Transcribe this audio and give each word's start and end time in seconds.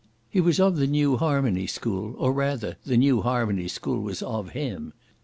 He 0.31 0.41
was 0.41 0.59
of 0.59 0.77
the 0.77 0.87
New 0.87 1.15
Harmony 1.17 1.67
school, 1.67 2.15
or 2.17 2.33
rather 2.33 2.75
the 2.83 2.97
New 2.97 3.21
Harmony 3.21 3.67
school 3.67 4.01
was 4.01 4.23
of 4.23 4.49
him. 4.53 4.93